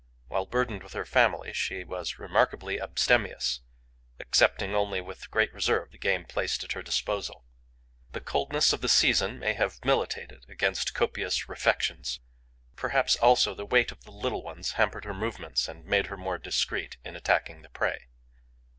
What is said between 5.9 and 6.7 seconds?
the game placed